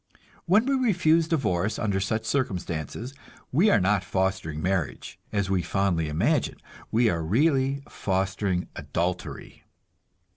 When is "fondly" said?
5.61-6.09